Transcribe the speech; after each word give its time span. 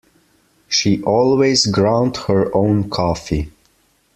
She 0.67 0.99
always 1.03 1.67
ground 1.67 2.17
her 2.25 2.49
own 2.55 2.89
coffee. 2.89 3.51